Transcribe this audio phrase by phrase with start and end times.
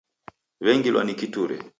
[0.63, 1.57] W'engilwa ni kiture.